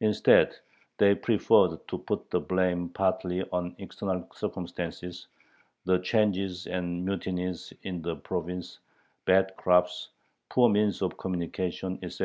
[0.00, 0.56] Instead
[0.98, 5.28] they preferred to put the blame partly on external circumstances
[5.84, 8.80] ("the changes and mutinies in the province,"
[9.26, 10.08] bad crops,
[10.48, 12.18] poor means of communication, etc.)